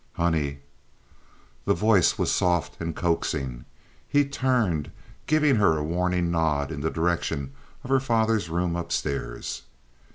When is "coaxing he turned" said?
2.95-4.89